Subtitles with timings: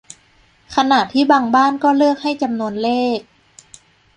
[0.75, 3.19] ขณะที่บางบ้านก็เลือกให้จำนวนเลข